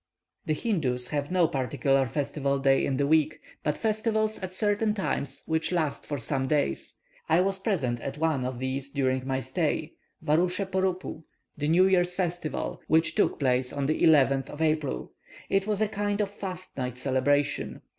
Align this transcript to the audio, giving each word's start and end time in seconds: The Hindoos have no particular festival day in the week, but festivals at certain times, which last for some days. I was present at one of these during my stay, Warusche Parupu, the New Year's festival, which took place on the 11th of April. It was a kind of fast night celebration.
The 0.47 0.55
Hindoos 0.55 1.09
have 1.09 1.29
no 1.29 1.47
particular 1.47 2.07
festival 2.07 2.57
day 2.57 2.83
in 2.83 2.97
the 2.97 3.05
week, 3.05 3.39
but 3.61 3.77
festivals 3.77 4.39
at 4.39 4.51
certain 4.51 4.95
times, 4.95 5.43
which 5.45 5.71
last 5.71 6.07
for 6.07 6.17
some 6.17 6.47
days. 6.47 6.95
I 7.29 7.39
was 7.41 7.59
present 7.59 8.01
at 8.01 8.17
one 8.17 8.43
of 8.43 8.57
these 8.57 8.89
during 8.89 9.27
my 9.27 9.41
stay, 9.41 9.93
Warusche 10.25 10.65
Parupu, 10.71 11.21
the 11.55 11.67
New 11.67 11.85
Year's 11.85 12.15
festival, 12.15 12.81
which 12.87 13.13
took 13.13 13.39
place 13.39 13.71
on 13.71 13.85
the 13.85 14.01
11th 14.01 14.49
of 14.49 14.59
April. 14.59 15.11
It 15.49 15.67
was 15.67 15.81
a 15.81 15.87
kind 15.87 16.19
of 16.19 16.31
fast 16.31 16.77
night 16.77 16.97
celebration. 16.97 17.83